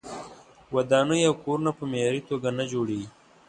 ودانۍ 0.75 1.21
او 1.29 1.33
کورونه 1.43 1.71
په 1.77 1.83
معیاري 1.91 2.21
توګه 2.29 2.49
نه 2.57 2.63
جوړیږي. 2.71 3.07